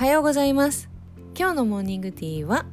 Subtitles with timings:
[0.00, 0.88] はようございます。
[1.38, 2.64] 今日のモーニングティーは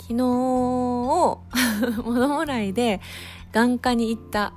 [0.00, 1.42] 昨日を
[2.06, 3.02] 物もらいで
[3.52, 4.54] 眼科に行った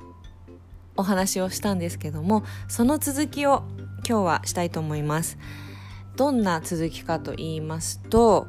[0.96, 3.63] お話をしたんですけどもその続きを
[4.08, 5.38] 今日はしたいと思います。
[6.15, 8.47] どんな続きかと言いますと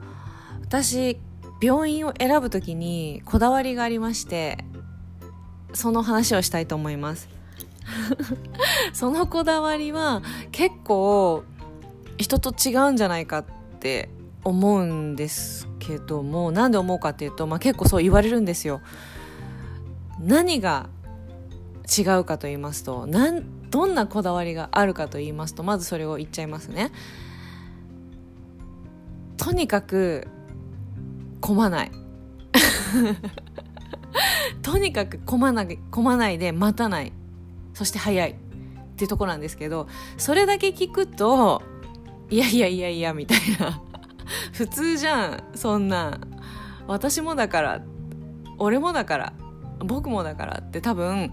[0.62, 1.18] 私
[1.60, 4.64] 病院を選ぶ時にこだわりがありまして
[5.74, 7.28] その話をしたいと思います。
[8.94, 11.42] そのこだわりは結構
[12.16, 13.44] 人と違うんじゃないかっ
[13.80, 14.08] て
[14.44, 18.80] 思うんですけどもなんで思うかっていうと、まあ、結構そう言われるんですよ。
[20.20, 20.88] 何が
[21.86, 26.92] 違うかと言いますとなんどんなこだわりがあるかと言いますとまずそれを言っちゃいますね。
[29.36, 30.26] とにかく
[31.40, 31.92] 混まない
[34.62, 37.12] とにかく混まない混まないで待たない
[37.74, 38.34] そして早いっ
[38.96, 41.62] ていうとこなんですけどそれだけ聞くと
[42.30, 43.80] いやいやいやいやみたいな。
[44.52, 46.18] 普通じゃんそんな。
[46.86, 47.82] 私もだから
[48.58, 49.32] 俺もだから
[49.78, 51.32] 僕もだからって多分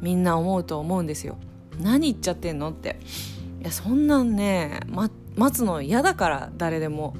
[0.00, 1.36] みんな思うと思うんですよ。
[1.80, 3.00] 何言っちゃってんのって。
[3.60, 7.14] いやそんなんね、ま、待つの嫌だから誰でも。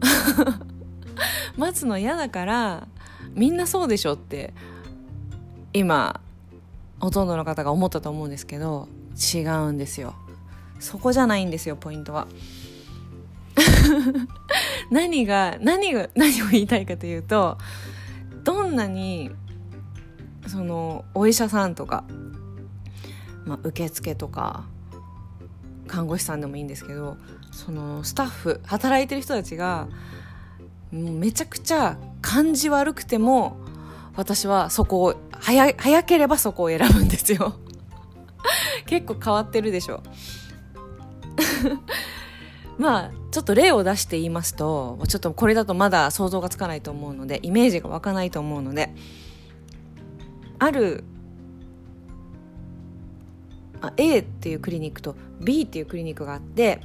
[1.56, 2.88] 待つの嫌だから
[3.34, 4.54] みんなそうでしょって
[5.72, 6.20] 今
[7.00, 8.88] ほとんどの方が思ったと思うんですけど
[9.34, 10.14] 違うんですよ。
[10.80, 12.26] そこじゃないんですよポイントは。
[14.90, 17.58] 何が何が何を言いたいかというと
[18.44, 19.30] どんなに
[20.46, 22.04] そのお医者さんとか、
[23.44, 24.64] まあ、受付とか
[25.86, 27.16] 看護師さんでもいいんですけど
[27.52, 29.88] そのスタッフ働いてる人たちが
[30.92, 33.56] もうめちゃくちゃ感じ悪くても
[34.16, 37.54] 私はそこを早早ければそこを選ぶんですよ。
[38.86, 40.02] 結構変わってるでしょ。
[42.78, 48.94] まあちょっと例を出して言いますとちょっとこれだとまだ想像がつかないと思うのでイメージが湧かないと思うので
[50.58, 51.04] ある
[53.80, 56.80] あ A っていうクリニックと B っていうクリニックがあって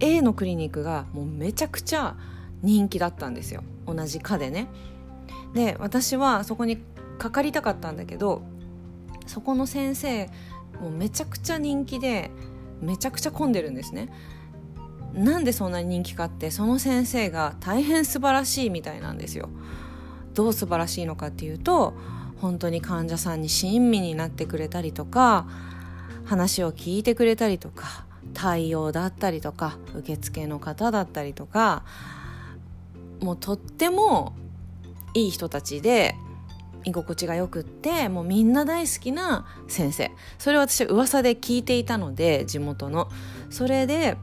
[0.00, 2.16] A のクリニックがもうめちゃくちゃ
[2.62, 3.62] 人気だったんですよ。
[3.86, 4.68] 同じ科でね。
[5.54, 6.78] で私はそこに
[7.18, 8.42] かかりたかったんだけど
[9.26, 10.26] そこの先生
[10.80, 12.30] もうめちゃくちゃ人気で
[12.80, 14.08] めちゃくちゃ混んでるんですね。
[15.14, 19.48] なんでそんなに人気かってその先生が大変素晴らしいみたいなんですよ。
[20.34, 21.94] どう素晴らしいのかっていうと
[22.40, 25.48] 本当に患者さんに親身になってくれたりとか
[26.24, 31.84] 話を聞いてくれたりとか対応だったりとか受付の方だったりとか
[33.20, 34.34] もうとっても
[35.14, 36.14] いい人たちで
[36.84, 40.10] 居心地がよくってもうみんな大好きな先生。
[40.38, 43.08] それを私噂で聞いていたので地元の。
[43.50, 44.16] それで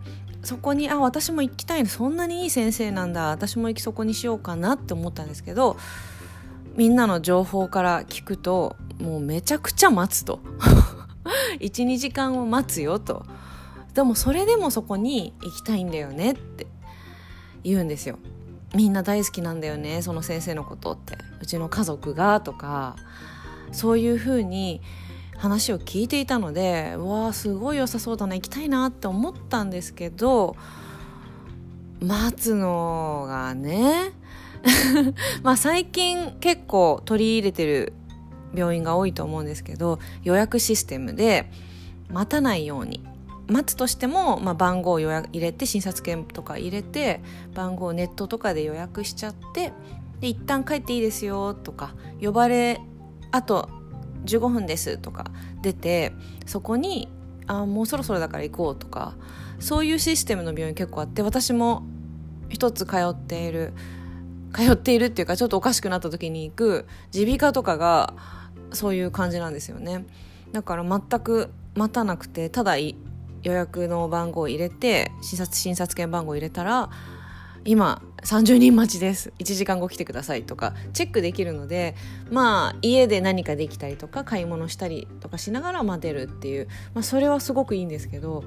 [0.44, 3.30] そこにあ私も行きたいそんなにいい先生なんだ。
[3.30, 5.78] 私も行きそこにしようかなって思ったんですけど
[6.76, 10.40] みんなの情報から聞くともうめちゃくちゃ待つと。
[11.60, 13.26] 12時間を待つよと。
[13.94, 16.68] でもそれでもそこに行きたいんだよねって
[17.64, 18.20] 言うんですよ。
[18.76, 21.18] みんな大好きなんだよねその先生のことって。
[21.42, 22.96] うちの家族がとか
[23.72, 24.82] そういうふうに
[25.38, 30.56] 話を聞いていたのでわーすごい良さそうだな行きたいなって思ったんですけど
[32.02, 34.14] 待つのがね
[35.44, 37.94] まあ最近結構取り入れてる
[38.56, 41.52] 病院が多いと思うんですけど予約システムで
[42.10, 43.04] 待たないように
[43.48, 47.22] 待つとしても、まあ、番号を予約入れて診察券とか入れて
[47.54, 49.72] 番号をネットとかで予約しちゃって
[50.20, 52.82] で一旦帰っていいですよとか呼ばれ
[53.32, 53.70] あと
[54.26, 56.14] 15分ですとか出て
[56.46, 57.10] そこに
[57.48, 59.16] あもうそろそろだから行こうとか
[59.60, 61.84] そういうシステムの病院結構あって私も
[62.50, 63.74] 一つ通っている
[64.54, 68.14] 通っているっていうかちょっとおかしくなった時に行く耳鼻科とかが
[68.72, 70.06] そういう感じなんですよね。
[70.52, 72.78] だから全く待たなくてただ
[73.46, 76.90] 予約の番号を入れて診察診察券番号を入れたら
[77.64, 79.34] 今30人待ちです。
[79.40, 81.96] 1時間後来てくださいとかチェックできるので
[82.32, 88.44] まあ家で何かできたりとか買い物したりとかしながら待てるっていう、まあ、それはすごくいいんですけど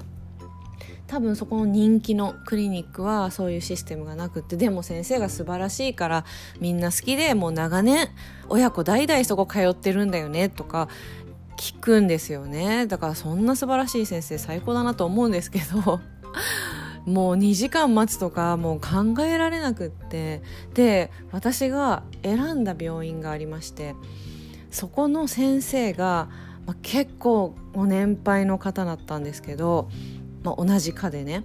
[1.08, 6.24] 多分そこの人気のクリニックはそういうシステムがなくってでも先生が素晴らしいから
[6.60, 8.08] みんな好きでもう長年
[8.48, 10.88] 親子代々そこ通ってるんだよねとか
[11.58, 12.86] 聞くんですよね。
[12.86, 16.00] だからそんな素晴らしい先生最高だなと思うんですけど
[17.04, 20.40] もう2時間待つとかもう考えられなくって。
[20.72, 23.94] で私が選んだ病院がありまして
[24.70, 26.28] そこの先生が、
[26.66, 29.88] まあ、結構ご年配の方だったんですけど、
[30.44, 31.42] まあ、同じ科でね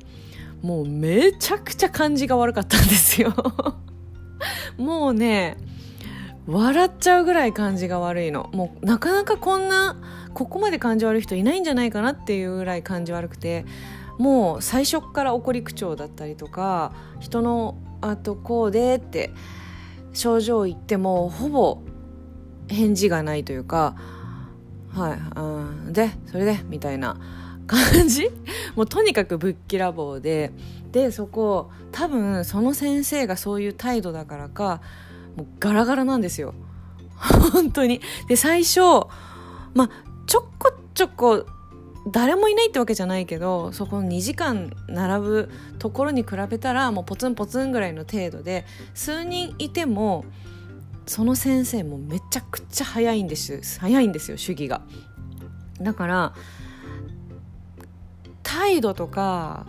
[0.62, 3.33] もうめちゃくちゃ感じが悪かったんですよ。
[4.77, 5.57] もうね
[6.48, 8.50] 笑っちゃうぐらい感じが悪いの。
[8.54, 9.95] もうなかなかこんな
[10.34, 13.66] ここまで感じ悪い人いないんじゃないかなっていうぐらい感じ悪くて。
[14.19, 19.31] もう最初から怒り口調だったりとか人のあとこうでって
[20.13, 21.80] 症状言ってもほぼ
[22.68, 23.96] 返事がないというか
[24.94, 27.19] はいうんでそれでみたいな。
[27.66, 28.30] 感じ？
[28.75, 30.51] もうとにかくぶっきらぼうで。
[30.92, 34.80] でそこ多分その先生がそういう態度だからか
[35.35, 36.53] もうガラガラなんですよ。
[37.53, 38.01] 本当に。
[38.27, 38.80] で最初
[39.74, 39.89] まあ
[40.25, 41.45] ちょこちょこ
[42.12, 45.50] 誰もいないってわけじゃないけどそこの2時間並ぶ
[45.80, 50.25] ところに比べたらもうポツンポツンぐらいの程度で数人いても
[51.06, 53.79] その先生もめちゃくちゃ早いんです。
[53.79, 54.81] 早いんですよ主義が。
[55.81, 56.33] だから
[58.41, 59.65] 態度とか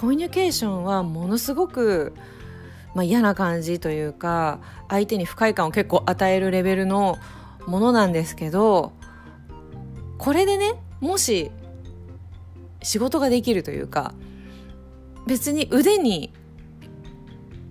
[0.00, 2.14] コミュニケーションはものすごく、
[2.94, 7.18] まあ、嫌な感じというか相手に不快感を結構与えるレベルの
[7.66, 8.92] ものなんですけど
[10.18, 11.50] これでねもし
[12.82, 14.14] 仕事ができるというか
[15.26, 16.32] 別に腕に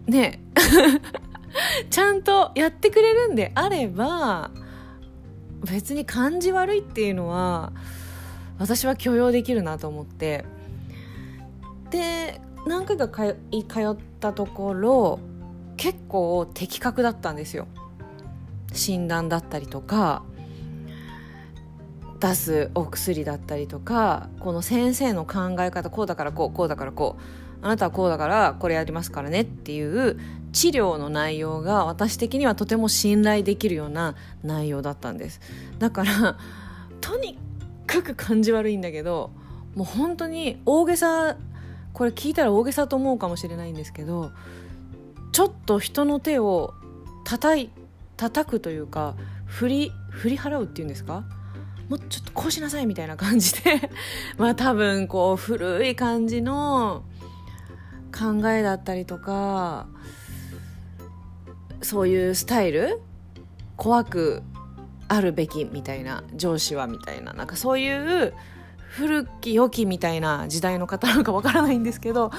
[0.07, 0.39] ね
[1.89, 4.51] ちゃんとやってくれるんであれば
[5.69, 7.73] 別に感じ悪いっていうのは
[8.57, 10.45] 私は許容できるなと思って。
[11.89, 15.19] で何回か通ったところ
[15.77, 17.67] 結構的確だったんですよ。
[18.73, 20.23] 診断だったりとか
[22.19, 30.19] 出すお薬だったりとかこの先生の考え方こうだからこうこうだからこうあなたはこうだからこれやりますからねっていう
[30.51, 35.39] 治療の内容が私的にはとても信頼できるような内容だったんです。
[35.77, 36.37] だから
[37.01, 37.37] とに
[37.87, 39.31] かく感じ悪いんだけど
[39.75, 41.37] もう本当に大げさ
[41.93, 44.31] これ聞いたら大げさと思うかもしれないんですけど
[45.31, 46.73] ちょっと人の手を
[47.25, 47.69] 叩い
[48.17, 49.15] 叩くというか
[49.45, 51.23] 振り振り払うっていうんですか？
[51.89, 53.89] もうちょっとこうしなさいみたいな感じで
[54.37, 57.03] まあ多分こう古い感じの
[58.15, 59.87] 考えだったりとか
[61.81, 63.01] そういうスタイル？
[63.77, 64.43] 怖く
[65.07, 67.89] あるべきみたいな上司はみたいななんかそうい
[68.25, 68.33] う
[68.89, 72.31] 古き良きみたいな時代の方なのかわからないんですけど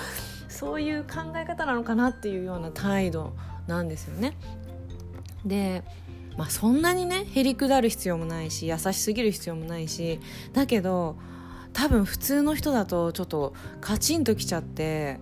[0.49, 3.33] そういう考え方なのかなっていうような態度
[3.67, 4.37] なんですよね。
[5.45, 5.83] で
[6.37, 10.21] まあ、そんなにねへりくだる必要もないし優しすぎる必要もないし
[10.53, 11.17] だけど
[11.73, 15.19] 多分普通の人だとちょっとカチンときちゃって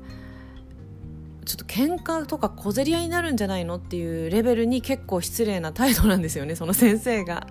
[1.45, 7.47] ちょっと喧嘩とか小競り合いになるんじゃないのっていうレベルに結構失礼な態度なんですよねその先生が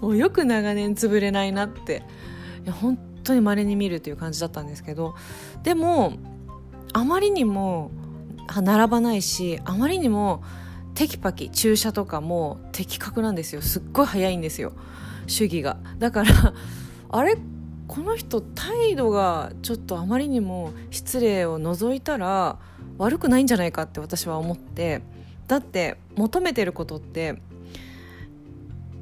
[0.00, 2.02] もうよく長年潰れないなって
[2.64, 5.14] いや本当に稀に見るっていう感じだったんですけど
[5.62, 6.14] でも
[6.92, 7.90] あまりにも
[8.54, 10.42] 並ばないしあまりにも
[10.94, 13.62] テキパキ注射とかも的確なんですよ。
[13.62, 14.72] すっごい早いんですよ。
[15.26, 15.76] 主義が。
[15.98, 16.54] だから
[17.10, 17.36] あれ
[17.88, 22.58] この人態度がちょっとあまりにも失礼を除いたら
[22.96, 25.02] 悪くないんじゃないかって私は思って。
[25.46, 27.36] だって求めてることって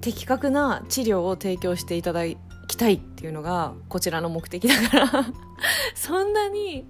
[0.00, 2.36] 的確な治療を提供していただい
[2.72, 5.26] きたいっていうのがこちらの目的だから。
[5.94, 6.86] そんなに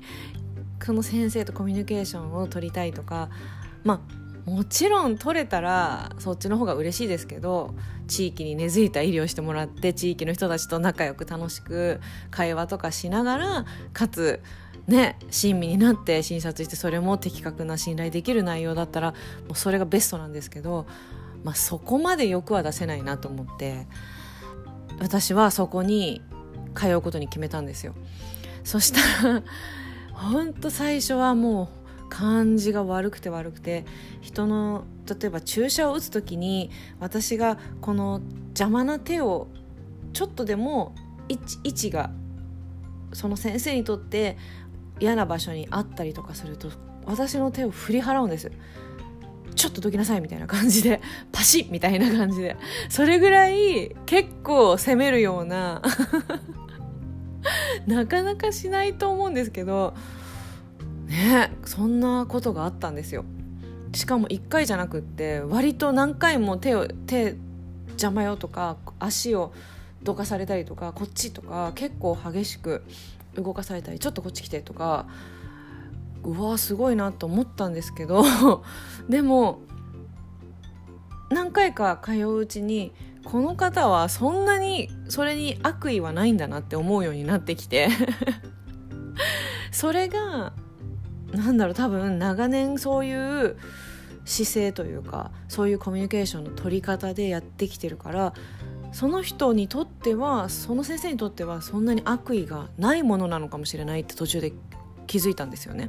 [0.84, 3.28] この先生とコミュニケーションを取りたいとか。
[3.84, 7.74] まあもちろん取れたらそっちの方が嬉しいですけど
[8.08, 14.40] 地域に根付いた医療してもらって地域の人たちと仲良く楽しく会話とかしながらかつ
[14.88, 19.12] ね親身になって診察してそれも的確な信頼できる内容だったら
[19.46, 20.86] もうそれがベストなんですけど、
[21.44, 23.86] まあ、そこまで欲は出せないなと思って。
[25.02, 26.22] 私はそこに
[26.76, 27.94] 通うことに決めたんですよ。
[28.62, 29.42] そしたら
[30.14, 31.68] 本当最初はも
[32.04, 33.84] う感じが悪くて悪くて
[34.20, 39.48] 人の例えば注射を打つ時に私がこの邪魔な手を
[40.12, 40.94] ちょっとでも
[41.28, 41.38] 位
[41.70, 42.10] 置が
[43.12, 44.36] その先生にとって
[45.00, 46.70] 嫌な場所にあったりとかすると
[47.06, 48.52] 私の手を振り払うんです
[49.62, 51.00] ちょっとどきなさいみたいな感じで
[51.30, 52.56] パシッみたいな感じで。
[52.88, 55.80] それぐらい結構攻めるような
[57.86, 59.94] なかなかしないと思うんですけど
[61.06, 63.24] ねそんなことがあったんですよ。
[63.94, 67.36] しかも1回じゃなくって割と何回も手を手
[67.90, 69.52] 邪魔よとか足を
[70.02, 72.82] どかされたりとかこっちとか結構激しく
[73.36, 75.06] 動かされたりちょっとこっち来てとか
[76.24, 78.24] うわすごいなと思ったんですけど
[79.08, 79.60] でも
[81.30, 82.92] 何回か通ううちに
[83.24, 87.88] この方はそんなにそれに悪意はないんだなって思うようになってきて
[89.70, 90.52] それが
[91.32, 93.56] なんだろう多分長年そういう
[94.24, 98.34] 姿勢というかそういうコミュニケーションの取り方でやってきてるから
[98.92, 104.52] その人にとってはその先生にとってはそんなに悪意がないものなのかもしれないって途中で
[105.06, 105.88] 気づいたんですよね。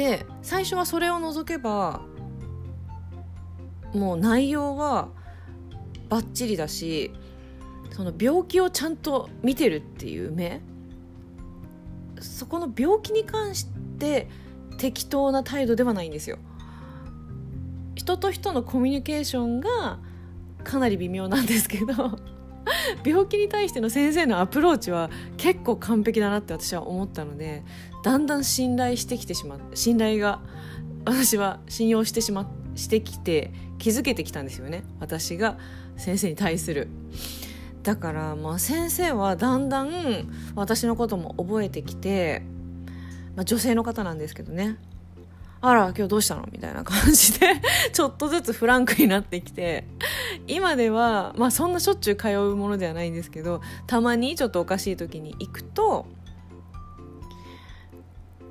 [0.00, 2.00] で最初はそれを除けば
[3.92, 5.10] もう内容は
[6.08, 7.12] バッチリだし
[7.90, 10.62] その病気をちゃんと見てるっていう目
[12.18, 13.66] そこの病気に関し
[13.98, 14.30] て
[14.78, 16.38] 適当な態度ではないんですよ。
[17.94, 19.98] 人と人のコミュニケーションが
[20.64, 22.18] かなり微妙なんですけど
[23.04, 27.62] 病気に対しての先生のアプローチは結構完璧だなって私は思ったので
[28.02, 30.40] だんだん信頼してきてしまう信頼が
[31.04, 34.84] 私は信用してしましてきて気づけてきたんですよね。
[35.00, 35.58] 私が
[35.96, 36.88] 先生に対する。
[37.82, 42.42] だからまあ先生はだんだん私のことも覚えてきて、
[43.34, 44.76] まあ、女性の方なんですけどね。
[45.62, 46.48] あら今日どうしたの？
[46.50, 47.60] みたいな感じで
[47.92, 49.84] ちょっとずつフランクになってきて
[50.46, 56.06] 今ではまあそんなしょっちゅう通うものではないんですけどたまにちょっとおかしい時に行くと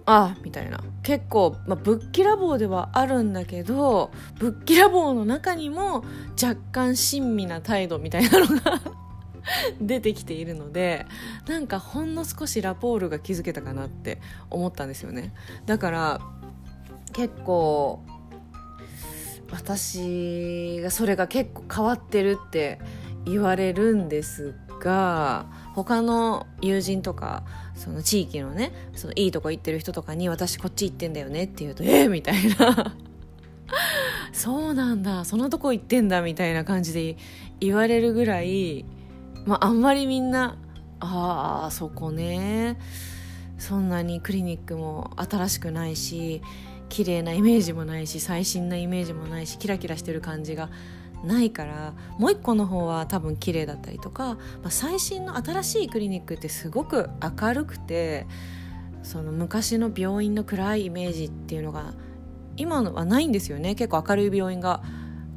[0.05, 0.79] あみたいな。
[1.03, 6.03] 結構、まあ、ぶっきらぼうではあるんだけどぶっきらぼうの中にも
[6.41, 8.81] 若干親身な態度みたいなのが
[9.81, 11.05] 出てきているので
[11.47, 14.19] なんかほんの少しラポールが築けたかなって
[14.49, 15.33] 思ったんですよね。
[15.65, 16.21] だから
[17.13, 18.03] 結構
[19.51, 22.79] 私がそれが結構変わってるって
[23.25, 27.43] 言われるんですが他の友人とか
[27.75, 32.95] その地域のねそのいいとこ行ってる人とかに私こっち行ってんだよねって言うとえー、みたいな。
[34.33, 35.25] そうなんだ。
[35.25, 37.17] そのとこ行ってんだみたいな感じで
[37.59, 38.85] 言われるぐらい、
[39.45, 40.57] まあ、あんまりみんな
[40.99, 42.77] ああそこね。
[43.57, 46.41] そんなにクリニックも新しくないし
[46.89, 50.69] 綺麗なイメージもないし最新なイメージもないしキラキラしてる感じが
[51.23, 58.25] ないからもう一個の方は多分綺麗だったりとか、まあ、最新の新しいクリニックってすごく明るくて
[59.03, 61.93] その昔の病院の暗いイメージっていうのが
[62.57, 64.81] 今のはないんですよね結構明るい病院が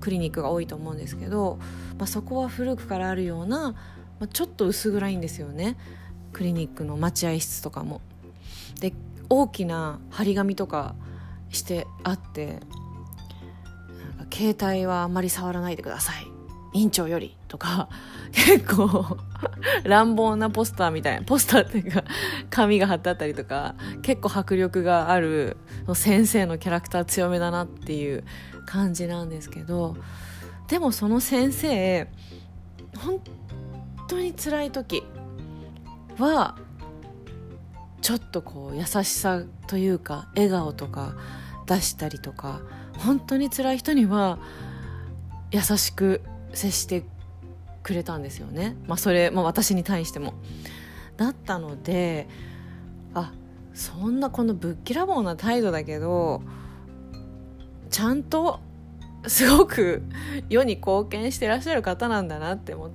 [0.00, 1.58] クリニックが多いと思うんですけど、
[1.98, 3.78] まあ、そこは古くからあるような、ま
[4.24, 5.76] あ、ちょっと薄暗いんですよね
[6.32, 8.00] クリニックの待合室とかも。
[8.80, 8.94] で
[9.28, 10.94] 大きな張り紙とか
[11.52, 12.60] してあって
[14.32, 16.26] 携帯はあんまり触らないでください。
[16.74, 17.88] 院長よりとか
[18.32, 19.18] 結構
[19.84, 22.04] 乱暴なポスターみたいなポスターっていうか
[22.50, 25.58] 紙が貼ってあったりとか結構迫力がある
[25.94, 28.24] 先生のキャラクター強めだなっていう
[28.64, 29.96] 感じなんですけど
[30.68, 32.08] でもその先生
[32.96, 33.20] 本
[34.08, 35.02] 当に辛い時
[36.18, 36.56] は
[38.00, 41.14] ちょっとこう優しさというか笑顔とか
[41.74, 42.60] 出したりとか
[42.98, 44.38] 本当に辛い人には
[45.50, 47.04] 優しく接して
[47.82, 50.34] くれたんですよね、まあ、それ、まあ、私に対しても。
[51.16, 52.26] だったので
[53.14, 53.32] あ
[53.74, 56.42] そんなこのぶっきらぼうな態度だけど
[57.90, 58.60] ちゃんと
[59.26, 60.02] すごく
[60.48, 62.90] 世に貢献してらっしゃる方なんだなっても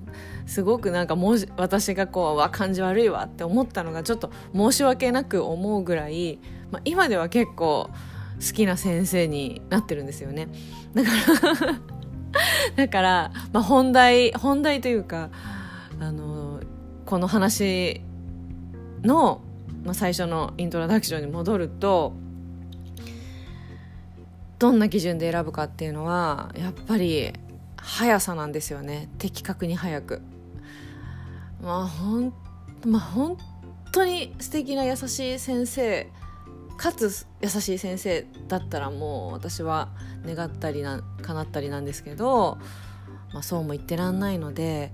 [0.46, 7.88] すごくなんかも私がこうわ感じ悪いわって思ったのがちょっと申し訳なく思うぐらい、まあ、今では結構
[8.40, 10.48] 好きな先生になってるんですよね。
[10.94, 11.80] だから
[12.76, 15.30] だから、まあ、本題本題というか
[16.00, 16.60] あの
[17.06, 18.02] この話
[19.02, 19.40] の、
[19.84, 22.12] まあ、最初のイントロダクションに戻ると
[24.58, 27.32] どんな基準で選ぶかっていうのはやっぱり
[27.76, 29.08] 速さなんですよね。
[29.18, 30.22] 的確に速く。
[31.62, 32.32] まあほん
[32.84, 33.36] まあ本
[33.92, 36.08] 当に素敵な優しい先生
[36.78, 39.88] かつ優しい先生だったらもう私は
[40.24, 42.58] 願ったりな叶ったりなんですけど、
[43.34, 44.92] まあ、そうも言ってらんないので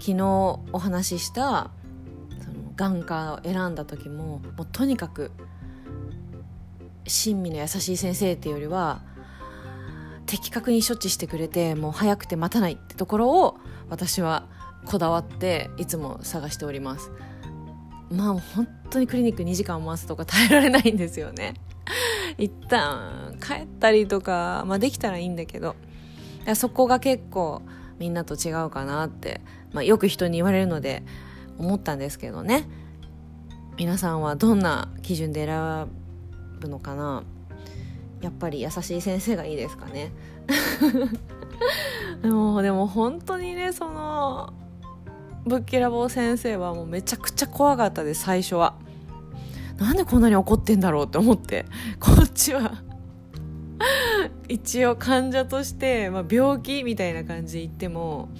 [0.00, 0.24] 昨日
[0.72, 1.70] お話しした
[2.74, 5.30] 眼科を選んだ時ももうとにかく
[7.06, 9.00] 親身の優しい先生っていうよりは
[10.26, 13.56] 的確に処置してくれてもう早くて待たないってところを
[13.88, 14.48] 私は
[14.84, 17.12] こだわっていつも探しております。
[18.10, 21.54] まあ本当にクリニック2時間待つとか耐えられないんですよね。
[22.38, 25.76] 一旦帰ったりとか、まあ、できたらいいんだけど
[26.54, 27.62] そこが結構
[27.98, 29.40] みんなと違うかなって、
[29.72, 31.02] まあ、よく人に言われるので
[31.58, 32.68] 思ったんですけどね。
[33.78, 35.88] 皆さんはどんな基準で選
[36.60, 37.24] ぶのかな。
[38.22, 40.12] やっぱり優しい先生がいいですかね。
[42.22, 44.52] でもでも本当にねその
[45.46, 48.74] ぶっきらぼう先生はもうめちゃくちゃ怖かったです最初は。
[49.78, 51.66] なんでこんなに怒ってんだろうって思って。
[52.00, 52.82] こっちは
[54.48, 58.30] 一応患者として、まあ、病気みたいな感じで言っても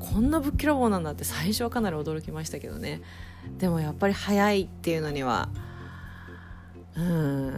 [0.00, 3.02] こんなぶっきらぼうなんだって最初はかなり驚きましたけどね。
[3.58, 5.50] でもやっぱり早いっていうのには
[6.96, 7.52] うん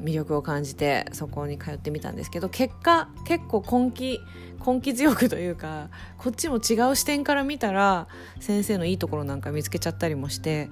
[0.00, 4.20] 魅力を感じてそこに通ってみたんですけど結果結構根気
[4.66, 8.08] 根気強くというかこっちも違う視点から見たら
[8.40, 10.70] 先生のいいところなんか見つけちゃったりもして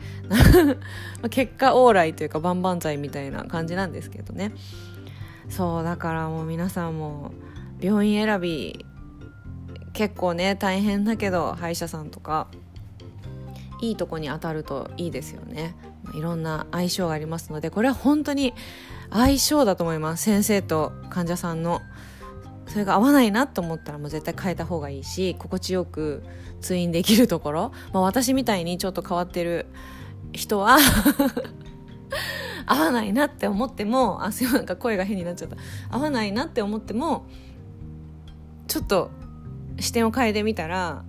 [1.30, 4.52] 結果往来というか万々歳みたいな感じなんですけどね。
[5.48, 7.32] そうだからもう皆さんも
[7.80, 8.84] 病院選び
[9.92, 12.48] 結構ね大変だけど歯医者さんとか
[13.80, 15.76] いいとこに当たるといいですよね。
[16.14, 18.54] いろんな相性がありますのでこれは本当に
[19.10, 20.24] 相性だと思います。
[20.24, 21.80] 先生と患者さんの
[22.66, 26.24] それが合わないなと思ったらもう絶対変えた方がいいし心地よく
[26.60, 29.66] 通院できるところ、まあ、私みたいにちょっと変わってる
[30.32, 30.78] 人は
[32.66, 35.56] 合わないなって思ってもあすいませんか声が変になっちゃった。
[35.90, 37.26] 合わないなって思っても
[38.66, 39.10] ちょっと
[39.78, 41.04] 視点を変えてみたら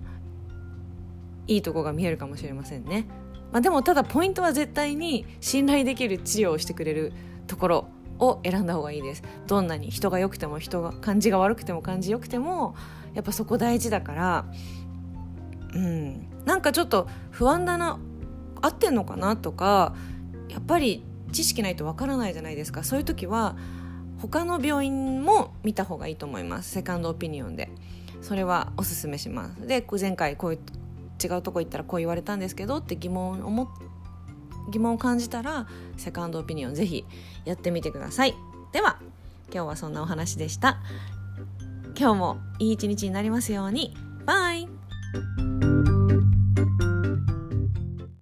[1.48, 3.06] いいとこが見えるかもしれませんね、
[3.52, 7.12] まあ、でもただポイントは絶対に信頼できる治療をしてくれる
[7.46, 7.88] ところ
[8.18, 9.22] を選んだ方がいいです。
[9.46, 12.74] どんなに人が良くても人が感じが悪くても感じ良くても
[13.14, 14.44] やっぱそこ大事だから
[15.74, 16.26] うん。
[16.44, 17.98] なんかちょっと不安だな
[18.60, 19.94] 合ってんのかなとか
[20.48, 22.84] やっぱり知識ないとわからないじゃないですか。
[22.84, 23.56] そういう時は
[24.20, 26.70] 他の病院も見た方がいいと思います。
[26.70, 27.70] セカンドオピニオンで。
[28.20, 29.66] それはおすすめします。
[29.66, 30.58] で前回こういう
[31.22, 33.68] 違うとこ行ったらこう言われたんですけどって疑問をも
[34.70, 37.04] 疑問を感じたらセカンドオピニオンぜひ
[37.44, 38.34] やってみてください。
[38.72, 38.98] では
[39.52, 40.78] 今日はそんなお話でした。
[41.98, 43.96] 今日もいい一日になりますように。
[44.24, 44.68] バイ。